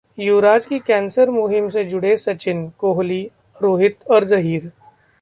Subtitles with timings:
[0.17, 3.23] युवराज की कैंसर मुहिम से जुड़े सचिन, कोहली,
[3.61, 4.71] रोहित और जहीर